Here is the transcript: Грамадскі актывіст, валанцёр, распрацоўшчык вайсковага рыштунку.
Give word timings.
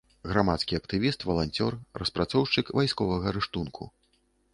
Грамадскі 0.29 0.77
актывіст, 0.77 1.25
валанцёр, 1.29 1.77
распрацоўшчык 2.03 2.73
вайсковага 2.79 3.27
рыштунку. 3.37 3.83